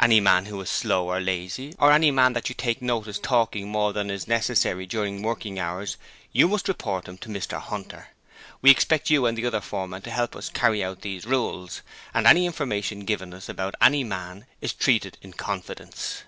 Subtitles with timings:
[0.00, 3.92] Any man who is slow or lazy, or any man that you notice talking more
[3.92, 5.98] than is necessary during working hours,
[6.32, 8.08] you must report him to Mr Hunter.
[8.62, 11.82] We expect you and the other foremen to help us to carry out these rules,
[12.14, 16.22] AND ANY INFORMATION GIVEN US ABOUT ANY MAN IS TREATED IN CONFIDENCE.